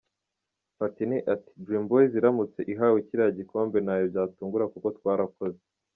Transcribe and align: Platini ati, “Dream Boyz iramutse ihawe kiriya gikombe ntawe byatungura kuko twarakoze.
Platini 0.77 1.17
ati, 1.33 1.51
“Dream 1.65 1.83
Boyz 1.89 2.11
iramutse 2.19 2.59
ihawe 2.73 2.97
kiriya 3.07 3.35
gikombe 3.39 3.77
ntawe 3.81 4.03
byatungura 4.11 4.65
kuko 4.73 4.87
twarakoze. 4.97 5.57